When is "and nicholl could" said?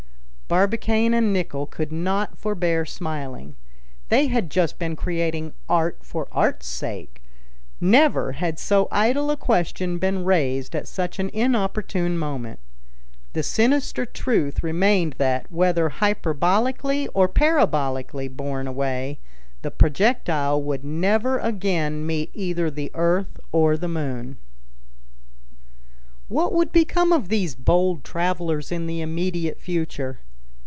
1.13-1.93